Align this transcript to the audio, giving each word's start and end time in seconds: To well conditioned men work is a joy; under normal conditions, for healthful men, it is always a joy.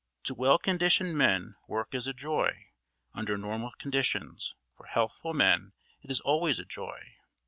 To 0.23 0.33
well 0.33 0.57
conditioned 0.57 1.15
men 1.15 1.57
work 1.67 1.93
is 1.93 2.07
a 2.07 2.11
joy; 2.15 2.69
under 3.13 3.37
normal 3.37 3.73
conditions, 3.77 4.55
for 4.75 4.87
healthful 4.87 5.35
men, 5.35 5.73
it 6.01 6.09
is 6.09 6.21
always 6.21 6.57
a 6.57 6.65
joy. 6.65 7.17